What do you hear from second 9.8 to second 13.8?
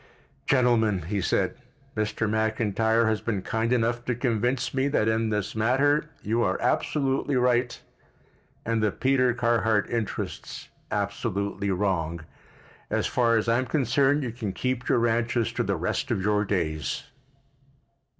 interests absolutely wrong. As far as I am